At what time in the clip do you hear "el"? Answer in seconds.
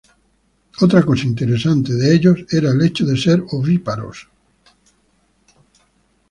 2.71-2.81